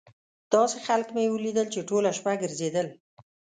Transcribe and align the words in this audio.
داسې 0.53 0.77
خلک 0.87 1.07
مې 1.15 1.23
ولیدل 1.35 1.67
چې 1.73 1.87
ټوله 1.89 2.09
شپه 2.17 2.33
ګرځېدل. 2.41 2.87